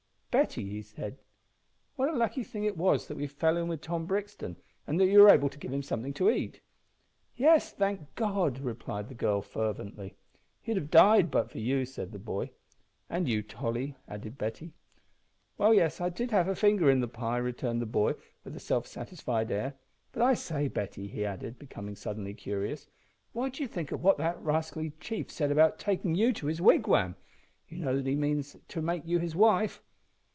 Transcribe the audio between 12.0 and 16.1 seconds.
the boy. "And you, Tolly," added Betty. "Well, yes, I